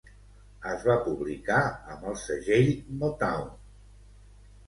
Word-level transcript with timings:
Es 0.69 0.85
va 0.91 0.95
publicar 1.07 1.59
amb 1.95 2.07
el 2.13 2.17
segell 2.23 2.71
Motown. 3.03 3.47